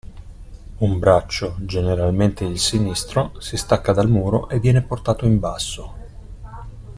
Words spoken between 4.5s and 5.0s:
viene